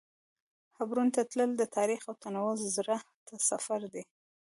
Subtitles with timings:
[0.77, 4.03] حبرون ته تلل د تاریخ او تنوع زړه ته سفر دی.